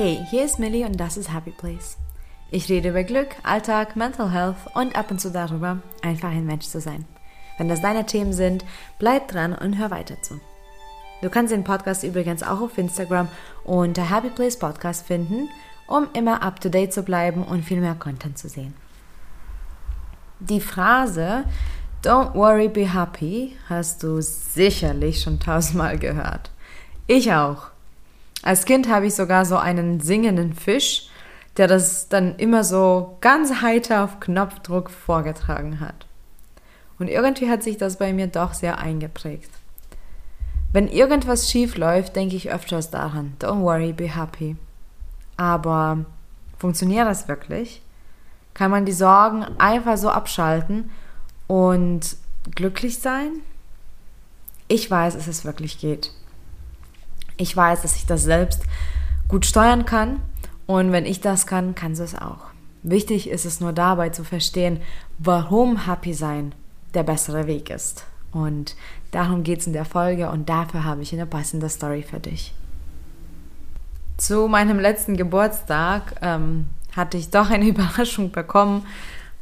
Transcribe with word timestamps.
Hey, 0.00 0.24
hier 0.30 0.44
ist 0.44 0.60
Millie 0.60 0.86
und 0.86 0.96
das 0.96 1.16
ist 1.16 1.34
Happy 1.34 1.50
Place. 1.50 1.96
Ich 2.52 2.68
rede 2.68 2.90
über 2.90 3.02
Glück, 3.02 3.30
Alltag, 3.42 3.96
Mental 3.96 4.30
Health 4.30 4.54
und 4.74 4.94
ab 4.94 5.10
und 5.10 5.20
zu 5.20 5.32
darüber, 5.32 5.78
einfach 6.02 6.28
ein 6.28 6.46
Mensch 6.46 6.66
zu 6.66 6.80
sein. 6.80 7.04
Wenn 7.58 7.68
das 7.68 7.82
deine 7.82 8.06
Themen 8.06 8.32
sind, 8.32 8.64
bleib 9.00 9.26
dran 9.26 9.56
und 9.56 9.76
hör 9.76 9.90
weiter 9.90 10.14
zu. 10.22 10.40
Du 11.20 11.28
kannst 11.30 11.52
den 11.52 11.64
Podcast 11.64 12.04
übrigens 12.04 12.44
auch 12.44 12.60
auf 12.60 12.78
Instagram 12.78 13.26
unter 13.64 14.08
Happy 14.08 14.30
Place 14.30 14.56
Podcast 14.56 15.04
finden, 15.04 15.48
um 15.88 16.06
immer 16.12 16.44
up 16.44 16.60
to 16.60 16.68
date 16.68 16.92
zu 16.92 17.02
bleiben 17.02 17.42
und 17.42 17.64
viel 17.64 17.80
mehr 17.80 17.96
Content 17.96 18.38
zu 18.38 18.48
sehen. 18.48 18.74
Die 20.38 20.60
Phrase 20.60 21.42
Don't 22.04 22.34
worry, 22.34 22.68
be 22.68 22.94
happy 22.94 23.56
hast 23.68 24.04
du 24.04 24.20
sicherlich 24.20 25.22
schon 25.22 25.40
tausendmal 25.40 25.98
gehört. 25.98 26.52
Ich 27.08 27.32
auch. 27.32 27.72
Als 28.42 28.64
Kind 28.64 28.88
habe 28.88 29.06
ich 29.06 29.14
sogar 29.14 29.44
so 29.44 29.56
einen 29.56 30.00
singenden 30.00 30.54
Fisch, 30.54 31.08
der 31.56 31.66
das 31.66 32.08
dann 32.08 32.36
immer 32.36 32.62
so 32.62 33.16
ganz 33.20 33.62
heiter 33.62 34.04
auf 34.04 34.20
Knopfdruck 34.20 34.90
vorgetragen 34.90 35.80
hat. 35.80 36.06
Und 36.98 37.08
irgendwie 37.08 37.50
hat 37.50 37.62
sich 37.62 37.76
das 37.76 37.98
bei 37.98 38.12
mir 38.12 38.28
doch 38.28 38.54
sehr 38.54 38.78
eingeprägt. 38.78 39.50
Wenn 40.72 40.88
irgendwas 40.88 41.50
schief 41.50 41.76
läuft, 41.76 42.14
denke 42.16 42.36
ich 42.36 42.50
öfters 42.50 42.90
daran, 42.90 43.34
don't 43.40 43.62
worry, 43.62 43.92
be 43.92 44.14
happy. 44.14 44.56
Aber 45.36 46.04
funktioniert 46.58 47.06
das 47.06 47.26
wirklich? 47.26 47.82
Kann 48.54 48.70
man 48.70 48.84
die 48.84 48.92
Sorgen 48.92 49.44
einfach 49.58 49.96
so 49.96 50.10
abschalten 50.10 50.90
und 51.46 52.16
glücklich 52.54 52.98
sein? 52.98 53.40
Ich 54.66 54.90
weiß, 54.90 55.14
dass 55.14 55.26
es 55.26 55.44
wirklich 55.44 55.78
geht. 55.78 56.12
Ich 57.38 57.56
weiß, 57.56 57.82
dass 57.82 57.96
ich 57.96 58.04
das 58.04 58.24
selbst 58.24 58.62
gut 59.26 59.46
steuern 59.46 59.86
kann 59.86 60.20
und 60.66 60.92
wenn 60.92 61.06
ich 61.06 61.22
das 61.22 61.46
kann, 61.46 61.74
kannst 61.74 62.00
du 62.00 62.04
es 62.04 62.14
auch. 62.14 62.48
Wichtig 62.82 63.30
ist 63.30 63.46
es 63.46 63.60
nur 63.60 63.72
dabei 63.72 64.10
zu 64.10 64.22
verstehen, 64.22 64.80
warum 65.18 65.86
Happy 65.86 66.12
sein 66.12 66.54
der 66.94 67.02
bessere 67.02 67.46
Weg 67.46 67.70
ist. 67.70 68.04
Und 68.32 68.76
darum 69.10 69.42
geht 69.42 69.60
es 69.60 69.66
in 69.66 69.72
der 69.72 69.84
Folge 69.84 70.30
und 70.30 70.48
dafür 70.48 70.84
habe 70.84 71.02
ich 71.02 71.12
eine 71.12 71.26
passende 71.26 71.68
Story 71.68 72.02
für 72.02 72.20
dich. 72.20 72.54
Zu 74.16 74.48
meinem 74.48 74.78
letzten 74.78 75.16
Geburtstag 75.16 76.16
ähm, 76.22 76.66
hatte 76.94 77.16
ich 77.16 77.30
doch 77.30 77.50
eine 77.50 77.66
Überraschung 77.68 78.30
bekommen 78.30 78.84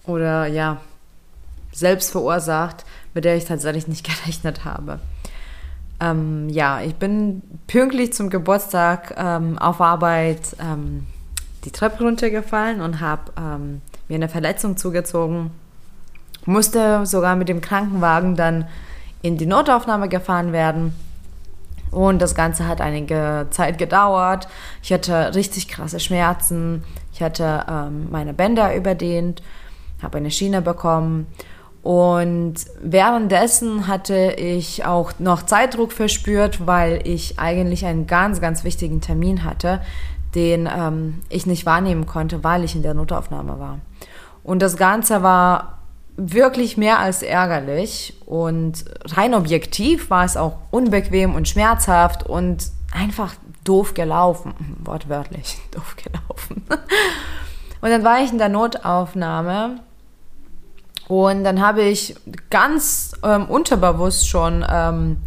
oder 0.04 0.46
ja, 0.46 0.80
selbst 1.72 2.10
verursacht, 2.10 2.84
mit 3.14 3.24
der 3.24 3.36
ich 3.36 3.44
tatsächlich 3.44 3.88
nicht 3.88 4.06
gerechnet 4.06 4.64
habe. 4.64 5.00
Ähm, 6.00 6.48
ja, 6.48 6.80
ich 6.80 6.94
bin 6.96 7.42
pünktlich 7.66 8.12
zum 8.12 8.30
Geburtstag 8.30 9.14
ähm, 9.16 9.58
auf 9.58 9.80
Arbeit 9.80 10.56
ähm, 10.60 11.06
die 11.64 11.70
Treppe 11.70 12.04
runtergefallen 12.04 12.80
und 12.80 13.00
habe 13.00 13.32
ähm, 13.38 13.80
mir 14.08 14.16
eine 14.16 14.28
Verletzung 14.28 14.76
zugezogen. 14.76 15.50
Musste 16.44 17.04
sogar 17.06 17.34
mit 17.34 17.48
dem 17.48 17.60
Krankenwagen 17.60 18.36
dann 18.36 18.68
in 19.22 19.36
die 19.36 19.46
Notaufnahme 19.46 20.08
gefahren 20.08 20.52
werden. 20.52 20.94
Und 21.90 22.20
das 22.20 22.34
Ganze 22.34 22.68
hat 22.68 22.80
einige 22.80 23.46
Zeit 23.50 23.78
gedauert. 23.78 24.48
Ich 24.82 24.92
hatte 24.92 25.34
richtig 25.34 25.66
krasse 25.68 25.98
Schmerzen. 25.98 26.84
Ich 27.12 27.22
hatte 27.22 27.64
ähm, 27.68 28.08
meine 28.10 28.34
Bänder 28.34 28.76
überdehnt, 28.76 29.42
habe 30.02 30.18
eine 30.18 30.30
Schiene 30.30 30.60
bekommen 30.60 31.26
und 31.86 32.54
währenddessen 32.82 33.86
hatte 33.86 34.32
ich 34.32 34.84
auch 34.84 35.12
noch 35.20 35.42
Zeitdruck 35.44 35.92
verspürt, 35.92 36.66
weil 36.66 36.98
ich 37.04 37.38
eigentlich 37.38 37.86
einen 37.86 38.08
ganz, 38.08 38.40
ganz 38.40 38.64
wichtigen 38.64 39.00
Termin 39.00 39.44
hatte, 39.44 39.80
den 40.34 40.68
ähm, 40.68 41.20
ich 41.28 41.46
nicht 41.46 41.64
wahrnehmen 41.64 42.04
konnte, 42.04 42.42
weil 42.42 42.64
ich 42.64 42.74
in 42.74 42.82
der 42.82 42.94
Notaufnahme 42.94 43.60
war. 43.60 43.78
Und 44.42 44.62
das 44.62 44.76
Ganze 44.76 45.22
war 45.22 45.78
wirklich 46.16 46.76
mehr 46.76 46.98
als 46.98 47.22
ärgerlich 47.22 48.14
und 48.26 48.84
rein 49.04 49.32
objektiv 49.32 50.10
war 50.10 50.24
es 50.24 50.36
auch 50.36 50.56
unbequem 50.72 51.36
und 51.36 51.46
schmerzhaft 51.46 52.24
und 52.24 52.64
einfach 52.92 53.36
doof 53.62 53.94
gelaufen, 53.94 54.54
wortwörtlich 54.84 55.58
doof 55.70 55.94
gelaufen. 55.94 56.64
Und 57.82 57.90
dann 57.90 58.02
war 58.02 58.24
ich 58.24 58.32
in 58.32 58.38
der 58.38 58.48
Notaufnahme 58.48 59.78
und 61.08 61.44
dann 61.44 61.60
habe 61.60 61.82
ich 61.82 62.16
ganz 62.50 63.12
ähm, 63.22 63.46
unterbewusst 63.46 64.28
schon 64.28 64.64
ähm, 64.68 65.18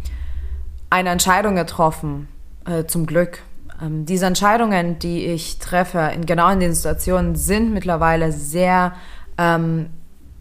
eine 0.90 1.10
Entscheidung 1.10 1.54
getroffen, 1.54 2.28
äh, 2.66 2.84
zum 2.84 3.06
Glück. 3.06 3.42
Ähm, 3.80 4.04
diese 4.04 4.26
Entscheidungen, 4.26 4.98
die 4.98 5.26
ich 5.26 5.58
treffe, 5.58 6.10
in, 6.14 6.26
genau 6.26 6.50
in 6.50 6.60
den 6.60 6.74
Situationen, 6.74 7.34
sind 7.34 7.72
mittlerweile 7.72 8.32
sehr 8.32 8.92
ähm, 9.38 9.90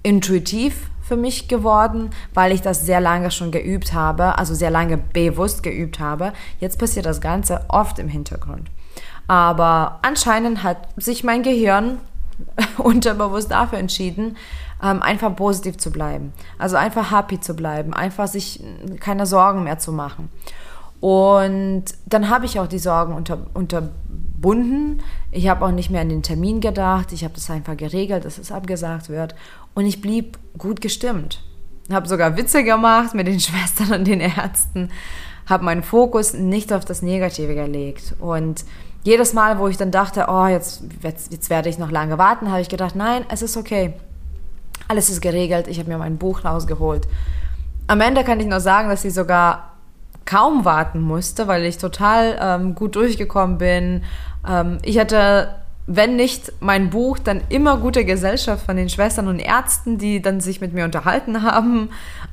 intuitiv 0.04 0.90
für 1.02 1.16
mich 1.16 1.48
geworden, 1.48 2.10
weil 2.34 2.52
ich 2.52 2.62
das 2.62 2.86
sehr 2.86 3.00
lange 3.00 3.32
schon 3.32 3.52
geübt 3.52 3.94
habe, 3.94 4.38
also 4.38 4.54
sehr 4.54 4.70
lange 4.70 4.98
bewusst 4.98 5.64
geübt 5.64 6.00
habe. 6.00 6.34
Jetzt 6.60 6.78
passiert 6.80 7.06
das 7.06 7.22
Ganze 7.22 7.66
oft 7.70 7.98
im 7.98 8.10
Hintergrund. 8.10 8.70
Aber 9.28 10.00
anscheinend 10.02 10.64
hat 10.64 10.88
sich 10.98 11.24
mein 11.24 11.44
Gehirn 11.44 12.00
unterbewusst 12.78 13.52
dafür 13.52 13.80
entschieden, 13.80 14.38
ähm, 14.82 15.02
einfach 15.02 15.36
positiv 15.36 15.78
zu 15.78 15.92
bleiben. 15.92 16.34
Also 16.58 16.76
einfach 16.76 17.12
happy 17.12 17.40
zu 17.40 17.56
bleiben, 17.56 17.94
einfach 17.94 18.28
sich 18.28 18.64
keine 19.00 19.26
Sorgen 19.26 19.64
mehr 19.64 19.80
zu 19.80 19.92
machen. 19.92 20.30
Und 21.00 21.86
dann 22.06 22.30
habe 22.30 22.46
ich 22.46 22.60
auch 22.60 22.68
die 22.68 22.80
Sorgen 22.80 23.14
unter, 23.14 23.38
unterbunden. 23.54 25.02
Ich 25.32 25.48
habe 25.48 25.66
auch 25.66 25.72
nicht 25.72 25.90
mehr 25.90 26.02
an 26.02 26.10
den 26.10 26.24
Termin 26.24 26.60
gedacht. 26.60 27.14
Ich 27.14 27.24
habe 27.24 27.34
das 27.34 27.50
einfach 27.50 27.78
geregelt, 27.78 28.26
dass 28.26 28.38
es 28.38 28.52
abgesagt 28.52 29.10
wird. 29.10 29.34
Und 29.74 29.86
ich 29.86 30.02
blieb 30.02 30.38
gut 30.58 30.82
gestimmt. 30.82 31.42
Habe 31.92 32.08
sogar 32.08 32.36
Witze 32.38 32.64
gemacht 32.64 33.16
mit 33.16 33.28
den 33.28 33.40
Schwestern 33.40 34.00
und 34.00 34.08
den 34.08 34.20
Ärzten. 34.20 34.90
Habe 35.50 35.66
meinen 35.66 35.84
Fokus 35.84 36.34
nicht 36.34 36.72
auf 36.72 36.86
das 36.86 37.02
Negative 37.02 37.56
gelegt. 37.56 38.16
Und 38.20 38.64
jedes 39.04 39.34
Mal, 39.34 39.60
wo 39.60 39.68
ich 39.68 39.78
dann 39.78 39.92
dachte, 39.92 40.26
oh, 40.30 40.46
jetzt, 40.46 40.84
jetzt, 41.02 41.32
jetzt 41.32 41.50
werde 41.50 41.70
ich 41.70 41.80
noch 41.80 41.92
lange 41.92 42.18
warten, 42.18 42.52
habe 42.52 42.62
ich 42.62 42.70
gedacht, 42.70 42.96
nein, 42.96 43.26
es 43.30 43.42
ist 43.42 43.58
okay. 43.58 43.94
Alles 44.88 45.10
ist 45.10 45.22
geregelt. 45.22 45.68
Ich 45.68 45.80
habe 45.80 45.90
mir 45.90 45.98
mein 45.98 46.18
Buch 46.18 46.46
rausgeholt. 46.46 47.08
Am 47.88 48.02
Ende 48.02 48.24
kann 48.24 48.40
ich 48.40 48.46
nur 48.46 48.60
sagen, 48.60 48.90
dass 48.90 49.06
ich 49.06 49.14
sogar 49.14 49.74
kaum 50.26 50.64
warten 50.64 51.02
musste, 51.02 51.48
weil 51.48 51.66
ich 51.66 51.80
total 51.80 52.38
ähm, 52.40 52.76
gut 52.76 52.96
durchgekommen 52.96 53.58
bin. 53.58 54.04
Ähm, 54.48 54.78
ich 54.84 55.00
hatte, 55.00 55.56
wenn 55.88 56.16
nicht 56.16 56.54
mein 56.60 56.92
Buch, 56.92 57.18
dann 57.18 57.42
immer 57.50 57.78
gute 57.78 58.06
Gesellschaft 58.06 58.66
von 58.66 58.78
den 58.78 58.90
Schwestern 58.90 59.28
und 59.28 59.40
Ärzten, 59.40 59.98
die 59.98 60.22
dann 60.22 60.40
sich 60.40 60.62
mit 60.62 60.74
mir 60.74 60.86
unterhalten 60.86 61.42
haben. 61.42 61.90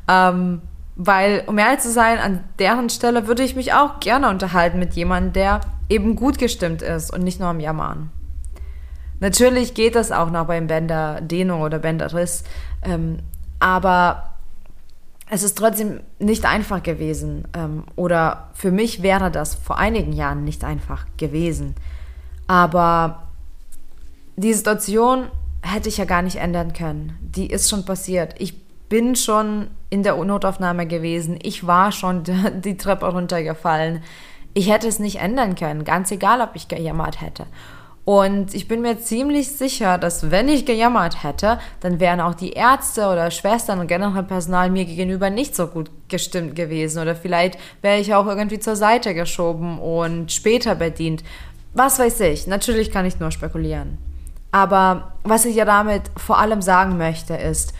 Ähm, 0.09 0.60
weil, 0.97 1.45
um 1.47 1.59
ehrlich 1.59 1.81
zu 1.81 1.93
sein, 1.93 2.19
an 2.19 2.43
deren 2.59 2.89
Stelle 2.89 3.27
würde 3.27 3.43
ich 3.43 3.55
mich 3.55 3.75
auch 3.75 4.01
gerne 4.01 4.31
unterhalten 4.31 4.79
mit 4.79 4.95
jemandem, 4.95 5.34
der 5.34 5.61
eben 5.89 6.17
gut 6.17 6.39
gestimmt 6.39 6.83
ist 6.83 7.12
und 7.12 7.23
nicht 7.23 7.39
nur 7.39 7.49
am 7.49 7.61
Jammern. 7.61 8.11
Natürlich 9.21 9.75
geht 9.75 9.95
das 9.95 10.11
auch 10.11 10.31
noch 10.31 10.47
beim 10.47 10.67
Bänderdehnung 10.67 11.61
oder 11.61 11.79
Bänderriss, 11.79 12.45
ähm, 12.83 13.19
aber 13.61 14.34
es 15.29 15.43
ist 15.43 15.59
trotzdem 15.59 16.01
nicht 16.19 16.45
einfach 16.45 16.83
gewesen. 16.83 17.49
Ähm, 17.55 17.84
oder 17.97 18.51
für 18.55 18.71
mich 18.71 19.03
wäre 19.03 19.31
das 19.31 19.55
vor 19.55 19.78
einigen 19.78 20.13
Jahren 20.13 20.45
nicht 20.45 20.65
einfach 20.65 21.07
gewesen. 21.17 21.75
Aber 22.47 23.23
die 24.37 24.55
Situation 24.55 25.27
hätte 25.63 25.89
ich 25.89 25.97
ja 25.97 26.05
gar 26.05 26.23
nicht 26.23 26.37
ändern 26.37 26.73
können. 26.73 27.19
Die 27.21 27.51
ist 27.51 27.69
schon 27.69 27.84
passiert. 27.84 28.34
Ich 28.39 28.66
bin 28.89 29.17
schon 29.17 29.69
in 29.91 30.03
der 30.03 30.16
Notaufnahme 30.16 30.87
gewesen. 30.87 31.39
Ich 31.43 31.66
war 31.66 31.93
schon 31.93 32.22
die 32.65 32.77
Treppe 32.77 33.07
runtergefallen. 33.07 34.03
Ich 34.55 34.71
hätte 34.71 34.89
es 34.89 34.99
nicht 34.99 35.21
ändern 35.21 35.55
können, 35.55 35.84
ganz 35.84 36.10
egal, 36.10 36.41
ob 36.41 36.51
ich 36.55 36.69
gejammert 36.69 37.21
hätte. 37.21 37.47
Und 38.07 38.55
ich 38.55 38.69
bin 38.69 38.83
mir 38.83 39.01
ziemlich 39.01 39.51
sicher, 39.51 39.99
dass 39.99 40.31
wenn 40.31 40.49
ich 40.49 40.65
gejammert 40.65 41.25
hätte, 41.25 41.59
dann 41.81 41.99
wären 41.99 42.21
auch 42.21 42.34
die 42.34 42.53
Ärzte 42.53 43.09
oder 43.09 43.33
Schwestern 43.33 43.81
und 43.81 43.89
generell 43.89 44.22
Personal 44.22 44.71
mir 44.71 44.84
gegenüber 44.84 45.28
nicht 45.28 45.57
so 45.57 45.66
gut 45.66 45.91
gestimmt 46.09 46.55
gewesen. 46.55 47.03
Oder 47.03 47.16
vielleicht 47.16 47.59
wäre 47.83 47.99
ich 47.99 48.15
auch 48.15 48.28
irgendwie 48.28 48.60
zur 48.60 48.77
Seite 48.77 49.13
geschoben 49.13 49.81
und 49.81 50.31
später 50.31 50.77
bedient. 50.77 51.25
Was 51.75 51.99
weiß 51.99 52.21
ich. 52.21 52.47
Natürlich 52.47 52.93
kann 52.93 53.07
ich 53.07 53.19
nur 53.19 53.33
spekulieren. 53.33 53.99
Aber 54.53 55.15
was 55.25 55.45
ich 55.45 55.57
ja 55.57 55.65
damit 55.65 56.03
vor 56.16 56.39
allem 56.39 56.63
sagen 56.63 56.99
möchte, 56.99 57.34
ist, 57.34 57.75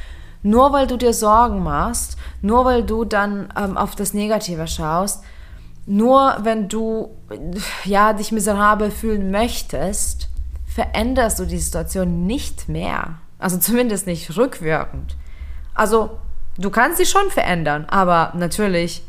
nur 0.46 0.72
weil 0.72 0.87
du 0.87 0.96
dir 0.96 1.12
Sorgen 1.12 1.62
machst, 1.62 2.16
nur 2.40 2.64
weil 2.64 2.84
du 2.84 3.04
dann 3.04 3.52
ähm, 3.56 3.76
auf 3.76 3.96
das 3.96 4.14
Negative 4.14 4.69
schaust, 4.69 5.25
nur 5.87 6.37
wenn 6.43 6.69
du 6.69 7.10
ja, 7.84 8.12
dich 8.12 8.31
miserabel 8.31 8.93
fühlen 8.93 9.32
möchtest, 9.32 10.28
veränderst 10.66 11.40
du 11.40 11.46
die 11.46 11.58
Situation 11.58 12.26
nicht 12.26 12.69
mehr. 12.69 13.19
Also 13.40 13.58
zumindest 13.58 14.06
nicht 14.06 14.37
rückwirkend. 14.37 15.16
Also 15.75 16.10
du 16.58 16.70
kannst 16.70 16.99
sie 16.99 17.06
schon 17.06 17.28
verändern, 17.31 17.84
aber 17.88 18.32
natürlich 18.37 19.02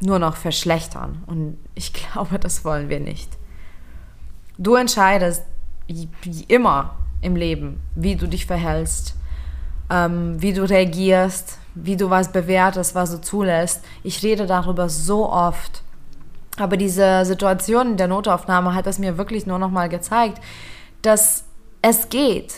nur 0.00 0.18
noch 0.18 0.36
verschlechtern. 0.36 1.22
Und 1.26 1.56
ich 1.74 1.92
glaube, 2.12 2.38
das 2.38 2.62
wollen 2.64 2.90
wir 2.90 3.00
nicht. 3.00 3.30
Du 4.58 4.74
entscheidest 4.74 5.44
wie 5.86 6.44
immer 6.48 6.96
im 7.22 7.36
Leben, 7.36 7.80
wie 7.94 8.16
du 8.16 8.28
dich 8.28 8.44
verhältst, 8.44 9.14
ähm, 9.90 10.40
wie 10.40 10.52
du 10.52 10.68
reagierst, 10.68 11.58
wie 11.74 11.96
du 11.96 12.10
was 12.10 12.32
bewertest, 12.32 12.94
was 12.94 13.10
du 13.10 13.20
zulässt. 13.20 13.84
Ich 14.02 14.22
rede 14.22 14.46
darüber 14.46 14.88
so 14.88 15.30
oft. 15.30 15.82
Aber 16.56 16.76
diese 16.76 17.24
Situation 17.24 17.96
der 17.96 18.06
Notaufnahme 18.06 18.74
hat 18.74 18.86
es 18.86 18.98
mir 18.98 19.18
wirklich 19.18 19.46
nur 19.46 19.58
noch 19.58 19.70
mal 19.70 19.88
gezeigt, 19.88 20.40
dass 21.02 21.44
es 21.82 22.08
geht. 22.08 22.54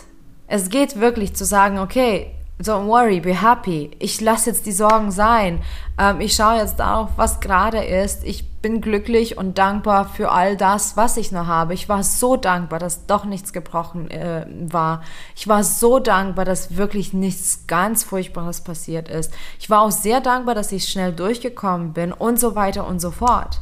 Es 0.47 0.69
geht 0.69 1.01
wirklich 1.01 1.35
zu 1.35 1.45
sagen, 1.45 1.79
okay, 1.79 2.33
don't 2.63 2.87
worry, 2.87 3.21
be 3.21 3.41
happy. 3.41 3.91
Ich 3.99 4.21
lasse 4.21 4.51
jetzt 4.51 4.67
die 4.67 4.73
Sorgen 4.73 5.11
sein. 5.11 5.61
Ähm, 5.99 6.21
ich 6.21 6.35
schaue 6.35 6.59
jetzt 6.59 6.79
darauf, 6.79 7.11
was 7.17 7.41
gerade 7.41 7.83
ist. 7.85 8.23
Ich 8.25 8.45
bin 8.67 8.81
glücklich 8.81 9.39
und 9.39 9.59
dankbar 9.59 10.09
für 10.09 10.33
all 10.33 10.57
das, 10.57 10.97
was 10.97 11.17
ich 11.19 11.31
noch 11.31 11.47
habe. 11.47 11.73
Ich 11.73 11.89
war 11.89 12.03
so 12.03 12.37
dankbar, 12.37 12.81
dass 12.81 13.07
doch 13.07 13.25
nichts 13.25 13.53
gebrochen 13.53 14.11
äh, 14.11 14.45
war. 14.61 15.05
Ich 15.37 15.47
war 15.47 15.63
so 15.63 16.01
dankbar, 16.01 16.45
dass 16.45 16.77
wirklich 16.77 17.13
nichts 17.13 17.69
ganz 17.69 18.03
Furchtbares 18.03 18.63
passiert 18.63 19.09
ist. 19.09 19.33
Ich 19.61 19.71
war 19.71 19.83
auch 19.83 19.93
sehr 19.93 20.21
dankbar, 20.21 20.57
dass 20.57 20.73
ich 20.73 20.89
schnell 20.89 21.13
durchgekommen 21.13 21.93
bin 21.93 22.13
und 22.13 22.41
so 22.41 22.57
weiter 22.57 22.89
und 22.89 22.99
so 22.99 23.13
fort. 23.13 23.61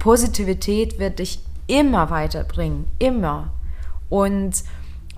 Positivität 0.00 0.98
wird 0.98 1.20
dich 1.20 1.38
immer 1.68 2.10
weiterbringen. 2.10 2.88
Immer. 2.98 3.52
Und 4.08 4.64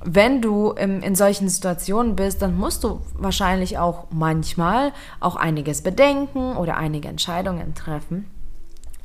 wenn 0.04 0.42
du 0.42 0.72
in, 0.72 1.02
in 1.02 1.14
solchen 1.14 1.48
Situationen 1.48 2.16
bist, 2.16 2.42
dann 2.42 2.54
musst 2.54 2.84
du 2.84 3.00
wahrscheinlich 3.14 3.78
auch 3.78 4.08
manchmal 4.10 4.92
auch 5.20 5.36
einiges 5.36 5.80
bedenken 5.80 6.54
oder 6.58 6.76
einige 6.76 7.08
Entscheidungen 7.08 7.74
treffen. 7.74 8.26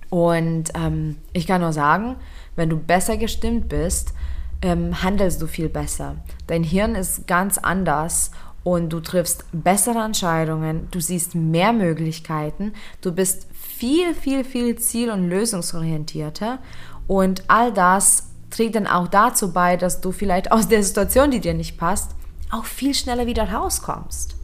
Und 0.09 0.71
ähm, 0.75 1.17
ich 1.33 1.47
kann 1.47 1.61
nur 1.61 1.73
sagen, 1.73 2.15
wenn 2.55 2.69
du 2.69 2.77
besser 2.77 3.17
gestimmt 3.17 3.69
bist, 3.69 4.13
ähm, 4.61 5.03
handelst 5.03 5.41
du 5.41 5.47
viel 5.47 5.69
besser. 5.69 6.15
Dein 6.47 6.63
Hirn 6.63 6.95
ist 6.95 7.27
ganz 7.27 7.57
anders 7.57 8.31
und 8.63 8.89
du 8.89 8.99
triffst 8.99 9.45
bessere 9.51 10.03
Entscheidungen, 10.03 10.87
du 10.91 10.99
siehst 10.99 11.35
mehr 11.35 11.71
Möglichkeiten, 11.71 12.73
du 13.01 13.11
bist 13.11 13.47
viel, 13.53 14.15
viel, 14.15 14.43
viel 14.43 14.75
ziel- 14.77 15.11
und 15.11 15.29
lösungsorientierter 15.29 16.59
und 17.07 17.43
all 17.47 17.71
das 17.71 18.29
trägt 18.49 18.75
dann 18.75 18.87
auch 18.87 19.07
dazu 19.07 19.53
bei, 19.53 19.77
dass 19.77 20.01
du 20.01 20.11
vielleicht 20.11 20.51
aus 20.51 20.67
der 20.67 20.81
Situation, 20.81 21.29
die 21.29 21.41
dir 21.41 21.53
nicht 21.53 21.77
passt, 21.77 22.11
auch 22.51 22.65
viel 22.65 22.93
schneller 22.93 23.27
wieder 23.27 23.51
rauskommst. 23.51 24.35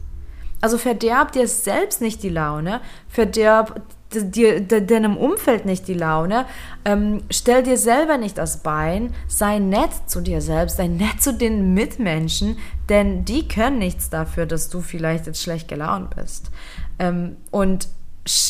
Also 0.60 0.78
verderb 0.78 1.32
dir 1.32 1.48
selbst 1.48 2.00
nicht 2.00 2.22
die 2.22 2.28
Laune, 2.28 2.80
verderb 3.08 3.80
dir, 4.14 4.60
deinem 4.60 5.16
Umfeld 5.16 5.64
nicht 5.64 5.88
die 5.88 5.94
Laune, 5.94 6.46
ähm, 6.84 7.22
stell 7.30 7.62
dir 7.62 7.76
selber 7.76 8.18
nicht 8.18 8.38
das 8.38 8.62
Bein, 8.62 9.14
sei 9.28 9.58
nett 9.58 9.90
zu 10.06 10.20
dir 10.20 10.40
selbst, 10.40 10.76
sei 10.76 10.88
nett 10.88 11.22
zu 11.22 11.34
den 11.34 11.74
Mitmenschen, 11.74 12.58
denn 12.88 13.24
die 13.24 13.48
können 13.48 13.78
nichts 13.78 14.10
dafür, 14.10 14.46
dass 14.46 14.68
du 14.68 14.80
vielleicht 14.80 15.26
jetzt 15.26 15.42
schlecht 15.42 15.68
gelaunt 15.68 16.14
bist. 16.14 16.50
Ähm, 16.98 17.36
und 17.50 17.88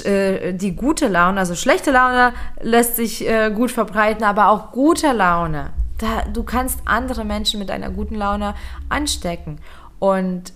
äh, 0.04 0.52
die 0.52 0.76
gute 0.76 1.08
Laune, 1.08 1.38
also 1.38 1.54
schlechte 1.54 1.92
Laune 1.92 2.34
lässt 2.60 2.96
sich 2.96 3.26
äh, 3.26 3.50
gut 3.50 3.70
verbreiten, 3.70 4.24
aber 4.24 4.48
auch 4.48 4.72
gute 4.72 5.12
Laune. 5.12 5.70
Da, 5.98 6.24
du 6.30 6.42
kannst 6.42 6.80
andere 6.84 7.24
Menschen 7.24 7.58
mit 7.58 7.70
einer 7.70 7.90
guten 7.90 8.16
Laune 8.16 8.54
anstecken. 8.88 9.60
Und 9.98 10.52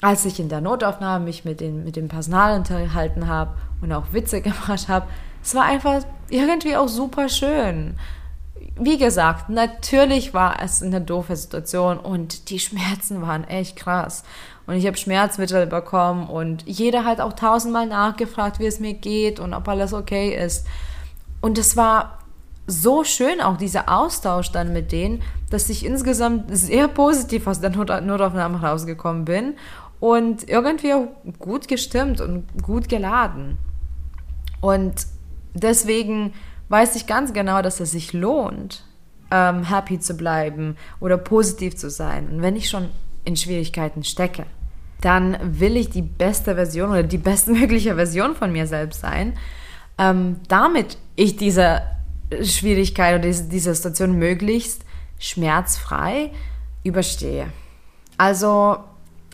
als 0.00 0.24
ich 0.24 0.38
in 0.38 0.48
der 0.48 0.60
Notaufnahme 0.60 1.24
mich 1.24 1.44
mit, 1.44 1.60
den, 1.60 1.84
mit 1.84 1.96
dem 1.96 2.08
Personal 2.08 2.56
unterhalten 2.56 3.26
habe 3.26 3.54
und 3.80 3.92
auch 3.92 4.12
Witze 4.12 4.40
gemacht 4.42 4.88
habe, 4.88 5.06
es 5.42 5.54
war 5.54 5.64
einfach 5.64 6.02
irgendwie 6.28 6.76
auch 6.76 6.88
super 6.88 7.28
schön. 7.28 7.96
Wie 8.80 8.98
gesagt, 8.98 9.48
natürlich 9.48 10.34
war 10.34 10.62
es 10.62 10.82
eine 10.82 11.00
doofe 11.00 11.34
Situation 11.34 11.98
und 11.98 12.50
die 12.50 12.60
Schmerzen 12.60 13.22
waren 13.22 13.44
echt 13.44 13.76
krass 13.76 14.22
und 14.66 14.74
ich 14.74 14.86
habe 14.86 14.96
Schmerzmittel 14.96 15.66
bekommen 15.66 16.28
und 16.28 16.62
jeder 16.66 17.04
hat 17.04 17.20
auch 17.20 17.32
tausendmal 17.32 17.86
nachgefragt, 17.86 18.60
wie 18.60 18.66
es 18.66 18.78
mir 18.78 18.94
geht 18.94 19.40
und 19.40 19.54
ob 19.54 19.66
alles 19.66 19.94
okay 19.94 20.34
ist. 20.34 20.66
Und 21.40 21.58
es 21.58 21.76
war 21.76 22.18
so 22.66 23.02
schön 23.02 23.40
auch 23.40 23.56
dieser 23.56 23.88
Austausch 23.88 24.52
dann 24.52 24.72
mit 24.72 24.92
denen, 24.92 25.22
dass 25.50 25.70
ich 25.70 25.86
insgesamt 25.86 26.44
sehr 26.54 26.86
positiv 26.86 27.46
aus 27.46 27.60
der 27.60 27.70
Not 27.70 27.88
Notaufnahme 28.04 28.60
rausgekommen 28.60 29.24
bin 29.24 29.54
und 30.00 30.48
irgendwie 30.48 30.94
auch 30.94 31.08
gut 31.38 31.68
gestimmt 31.68 32.20
und 32.20 32.44
gut 32.62 32.88
geladen. 32.88 33.58
Und 34.60 35.06
deswegen 35.54 36.32
weiß 36.68 36.96
ich 36.96 37.06
ganz 37.06 37.32
genau, 37.32 37.62
dass 37.62 37.80
es 37.80 37.92
sich 37.92 38.12
lohnt, 38.12 38.84
ähm, 39.30 39.64
happy 39.64 39.98
zu 39.98 40.14
bleiben 40.14 40.76
oder 41.00 41.16
positiv 41.18 41.76
zu 41.76 41.90
sein. 41.90 42.28
Und 42.28 42.42
wenn 42.42 42.56
ich 42.56 42.68
schon 42.68 42.88
in 43.24 43.36
Schwierigkeiten 43.36 44.04
stecke, 44.04 44.46
dann 45.00 45.36
will 45.60 45.76
ich 45.76 45.90
die 45.90 46.02
beste 46.02 46.54
Version 46.54 46.90
oder 46.90 47.02
die 47.02 47.18
bestmögliche 47.18 47.94
Version 47.94 48.34
von 48.34 48.52
mir 48.52 48.66
selbst 48.66 49.00
sein, 49.00 49.34
ähm, 49.98 50.36
damit 50.48 50.98
ich 51.16 51.36
diese 51.36 51.82
Schwierigkeit 52.42 53.14
oder 53.14 53.28
diese, 53.28 53.44
diese 53.44 53.74
Situation 53.74 54.18
möglichst 54.18 54.82
schmerzfrei 55.18 56.30
überstehe. 56.84 57.46
Also 58.16 58.78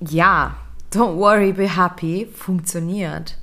ja, 0.01 0.57
don't 0.93 1.17
worry, 1.17 1.53
be 1.53 1.77
happy 1.77 2.27
funktioniert. 2.35 3.37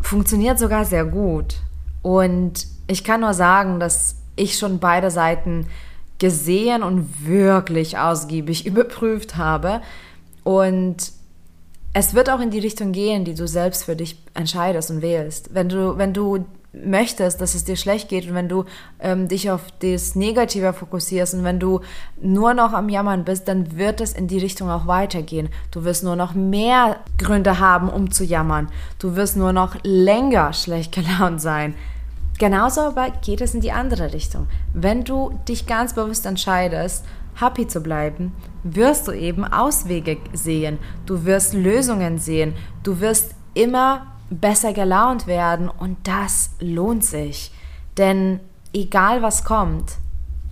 Funktioniert 0.00 0.58
sogar 0.58 0.84
sehr 0.84 1.04
gut. 1.04 1.56
Und 2.02 2.66
ich 2.86 3.04
kann 3.04 3.20
nur 3.20 3.34
sagen, 3.34 3.80
dass 3.80 4.16
ich 4.36 4.56
schon 4.58 4.78
beide 4.78 5.10
Seiten 5.10 5.66
gesehen 6.18 6.82
und 6.82 7.26
wirklich 7.26 7.98
ausgiebig 7.98 8.66
überprüft 8.66 9.36
habe. 9.36 9.80
Und 10.44 11.12
es 11.92 12.14
wird 12.14 12.30
auch 12.30 12.40
in 12.40 12.50
die 12.50 12.58
Richtung 12.58 12.92
gehen, 12.92 13.24
die 13.24 13.34
du 13.34 13.46
selbst 13.46 13.84
für 13.84 13.96
dich 13.96 14.22
entscheidest 14.34 14.90
und 14.90 15.02
wählst. 15.02 15.54
Wenn 15.54 15.68
du, 15.68 15.98
wenn 15.98 16.12
du 16.12 16.46
möchtest, 16.72 17.40
dass 17.40 17.54
es 17.54 17.64
dir 17.64 17.76
schlecht 17.76 18.08
geht 18.08 18.28
und 18.28 18.34
wenn 18.34 18.48
du 18.48 18.64
ähm, 19.00 19.28
dich 19.28 19.50
auf 19.50 19.62
das 19.80 20.14
Negative 20.14 20.72
fokussierst 20.72 21.34
und 21.34 21.44
wenn 21.44 21.58
du 21.58 21.80
nur 22.20 22.52
noch 22.54 22.72
am 22.72 22.88
Jammern 22.88 23.24
bist, 23.24 23.48
dann 23.48 23.76
wird 23.76 24.00
es 24.00 24.12
in 24.12 24.28
die 24.28 24.38
Richtung 24.38 24.70
auch 24.70 24.86
weitergehen. 24.86 25.48
Du 25.70 25.84
wirst 25.84 26.04
nur 26.04 26.16
noch 26.16 26.34
mehr 26.34 26.98
Gründe 27.16 27.58
haben, 27.58 27.88
um 27.88 28.10
zu 28.10 28.24
jammern. 28.24 28.68
Du 28.98 29.16
wirst 29.16 29.36
nur 29.36 29.52
noch 29.52 29.76
länger 29.82 30.52
schlecht 30.52 30.92
gelaunt 30.94 31.40
sein. 31.40 31.74
Genauso 32.38 32.82
aber 32.82 33.10
geht 33.10 33.40
es 33.40 33.54
in 33.54 33.60
die 33.60 33.72
andere 33.72 34.12
Richtung. 34.12 34.46
Wenn 34.72 35.02
du 35.04 35.38
dich 35.48 35.66
ganz 35.66 35.94
bewusst 35.94 36.24
entscheidest, 36.24 37.04
happy 37.40 37.66
zu 37.66 37.80
bleiben, 37.80 38.32
wirst 38.62 39.08
du 39.08 39.12
eben 39.12 39.44
Auswege 39.44 40.18
sehen, 40.32 40.78
du 41.06 41.24
wirst 41.24 41.54
Lösungen 41.54 42.18
sehen, 42.18 42.54
du 42.84 43.00
wirst 43.00 43.34
immer 43.54 44.17
besser 44.30 44.72
gelaunt 44.72 45.26
werden 45.26 45.68
und 45.68 45.96
das 46.06 46.50
lohnt 46.60 47.04
sich. 47.04 47.52
Denn 47.96 48.40
egal 48.72 49.22
was 49.22 49.44
kommt, 49.44 49.96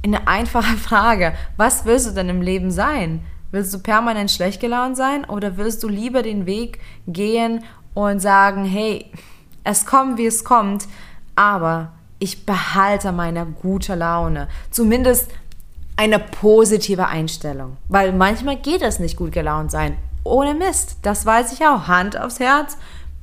eine 0.04 0.26
einfache 0.28 0.76
Frage, 0.76 1.35
was 1.56 1.85
willst 1.85 2.06
du 2.06 2.11
denn 2.12 2.28
im 2.28 2.42
Leben 2.42 2.71
sein? 2.71 3.25
Willst 3.50 3.73
du 3.73 3.78
permanent 3.78 4.30
schlecht 4.30 4.61
gelaunt 4.61 4.97
sein 4.97 5.25
oder 5.25 5.56
willst 5.56 5.83
du 5.83 5.88
lieber 5.88 6.23
den 6.23 6.47
Weg 6.47 6.80
gehen 7.06 7.64
und 7.95 8.21
sagen, 8.21 8.64
hey, 8.64 9.11
es 9.64 9.87
kommt, 9.87 10.18
wie 10.18 10.26
es 10.26 10.45
kommt, 10.45 10.87
aber 11.35 11.92
ich 12.18 12.47
behalte 12.47 13.12
meine 13.12 13.47
gute 13.47 13.95
Laune. 13.95 14.49
Zumindest 14.71 15.30
eine 15.97 16.18
positive 16.18 17.06
Einstellung. 17.06 17.76
Weil 17.88 18.12
manchmal 18.12 18.56
geht 18.56 18.83
es 18.83 18.99
nicht 18.99 19.16
gut 19.16 19.33
gelaunt 19.33 19.71
sein. 19.71 19.97
Ohne 20.25 20.54
Mist. 20.54 20.99
Das 21.02 21.25
weiß 21.25 21.52
ich 21.52 21.66
auch. 21.66 21.88
Hand 21.88 22.18
aufs 22.18 22.40
Herz. 22.40 22.76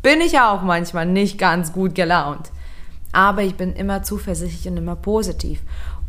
Bin 0.04 0.22
ich 0.22 0.40
auch 0.40 0.62
manchmal 0.62 1.08
nicht 1.08 1.40
ganz 1.40 1.74
gut 1.74 1.96
gelaunt. 1.96 2.52
Aber 3.14 3.42
ich 3.42 3.56
bin 3.56 3.74
immer 3.74 4.04
zuversichtlich 4.04 4.68
und 4.68 4.78
immer 4.78 4.96
positiv. 4.96 5.62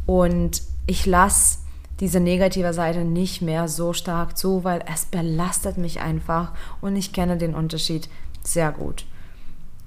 Und 0.05 0.63
ich 0.87 1.07
lasse 1.07 1.59
diese 2.01 2.21
negative 2.21 2.73
Seite 2.73 3.05
nicht 3.05 3.41
mehr 3.41 3.69
so 3.69 3.93
stark 3.93 4.37
zu, 4.37 4.65
weil 4.65 4.85
es 4.93 5.07
belastet 5.07 5.79
mich 5.79 6.01
einfach 6.01 6.53
und 6.81 6.97
ich 6.97 7.13
kenne 7.13 7.37
den 7.37 7.55
Unterschied 7.55 8.09
sehr 8.43 8.73
gut. 8.73 9.07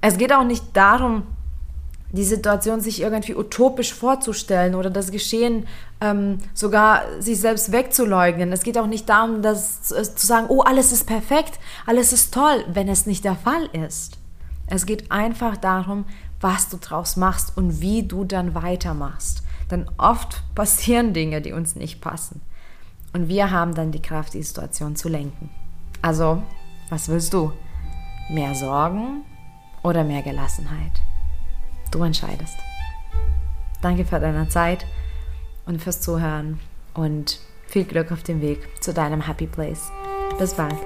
Es 0.00 0.16
geht 0.16 0.32
auch 0.32 0.44
nicht 0.44 0.64
darum, 0.74 1.24
die 2.12 2.24
Situation 2.24 2.80
sich 2.80 3.02
irgendwie 3.02 3.34
utopisch 3.34 3.92
vorzustellen 3.92 4.74
oder 4.74 4.88
das 4.88 5.10
Geschehen 5.10 5.66
ähm, 6.00 6.38
sogar 6.54 7.02
sich 7.20 7.38
selbst 7.40 7.70
wegzuleugnen. 7.70 8.50
Es 8.52 8.62
geht 8.62 8.78
auch 8.78 8.86
nicht 8.86 9.08
darum, 9.08 9.42
dass, 9.42 9.92
äh, 9.92 10.02
zu 10.02 10.26
sagen, 10.26 10.46
oh, 10.48 10.62
alles 10.62 10.92
ist 10.92 11.06
perfekt, 11.06 11.58
alles 11.86 12.12
ist 12.12 12.32
toll, 12.32 12.64
wenn 12.72 12.88
es 12.88 13.06
nicht 13.06 13.24
der 13.24 13.36
Fall 13.36 13.66
ist. 13.72 14.18
Es 14.66 14.86
geht 14.86 15.10
einfach 15.10 15.56
darum, 15.56 16.06
was 16.40 16.68
du 16.68 16.78
draus 16.78 17.16
machst 17.16 17.56
und 17.56 17.80
wie 17.80 18.02
du 18.02 18.24
dann 18.24 18.54
weitermachst. 18.54 19.42
Denn 19.70 19.86
oft 19.98 20.42
passieren 20.54 21.12
Dinge, 21.12 21.42
die 21.42 21.52
uns 21.52 21.76
nicht 21.76 22.00
passen. 22.00 22.40
Und 23.12 23.28
wir 23.28 23.50
haben 23.50 23.74
dann 23.74 23.92
die 23.92 24.02
Kraft, 24.02 24.34
die 24.34 24.42
Situation 24.42 24.96
zu 24.96 25.08
lenken. 25.08 25.50
Also, 26.00 26.42
was 26.90 27.08
willst 27.08 27.34
du? 27.34 27.52
Mehr 28.30 28.54
Sorgen 28.54 29.24
oder 29.82 30.04
mehr 30.04 30.22
Gelassenheit? 30.22 30.92
Du 31.90 32.02
entscheidest. 32.02 32.56
Danke 33.80 34.04
für 34.04 34.18
deine 34.18 34.48
Zeit 34.48 34.86
und 35.66 35.80
fürs 35.82 36.00
Zuhören 36.00 36.60
und 36.94 37.40
viel 37.66 37.84
Glück 37.84 38.12
auf 38.12 38.22
dem 38.22 38.40
Weg 38.40 38.82
zu 38.82 38.92
deinem 38.92 39.20
Happy 39.20 39.46
Place. 39.46 39.90
Bis 40.38 40.54
bald. 40.54 40.76